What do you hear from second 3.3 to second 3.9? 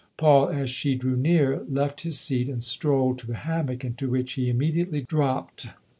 hammock,